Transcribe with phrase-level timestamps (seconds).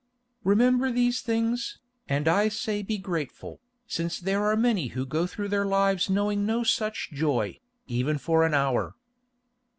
[0.43, 1.77] Remember these things,
[2.09, 6.43] and I say be grateful, since there are many who go through their lives knowing
[6.43, 8.95] no such joy, even for an hour."